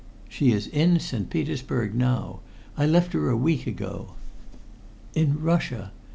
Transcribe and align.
"She 0.27 0.51
is 0.51 0.65
in 0.65 0.99
St. 0.99 1.29
Petersburg 1.29 1.93
now. 1.93 2.39
I 2.75 2.87
left 2.87 3.13
her 3.13 3.29
a 3.29 3.37
week 3.37 3.67
ago." 3.67 4.15
"In 5.13 5.39
Russia! 5.43 5.91